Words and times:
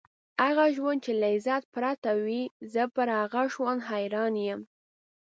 هغه 0.45 0.65
ژوند 0.75 0.99
چې 1.05 1.11
له 1.19 1.27
عزت 1.35 1.63
پرته 1.75 2.11
وي، 2.23 2.41
زه 2.73 2.83
پر 2.95 3.07
هغه 3.19 3.41
ژوند 3.53 3.79
حیران 3.89 4.33
یم. 4.47 4.61